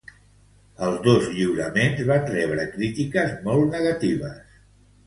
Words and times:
Els 0.87 0.95
dos 1.07 1.27
lliuraments 1.35 2.01
van 2.09 2.27
rebre 2.33 2.67
crítiques 2.73 3.39
molt 3.49 3.79
negatives. 3.79 4.63